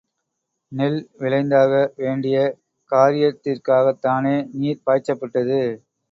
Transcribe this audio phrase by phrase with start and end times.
[0.71, 2.37] நெல் விளைந்தாக வேண்டிய
[2.91, 5.59] காரியத்திற்காகத்தானே நீர் பாய்ச்சப்பட்டது.